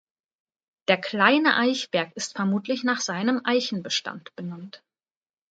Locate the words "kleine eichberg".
0.99-2.11